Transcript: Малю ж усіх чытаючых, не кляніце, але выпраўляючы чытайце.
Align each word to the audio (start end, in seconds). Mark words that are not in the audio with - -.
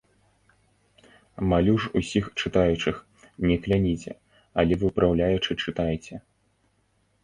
Малю 1.51 1.75
ж 1.83 1.91
усіх 2.01 2.25
чытаючых, 2.41 2.95
не 3.47 3.55
кляніце, 3.69 4.11
але 4.61 4.83
выпраўляючы 4.85 5.63
чытайце. 5.63 6.15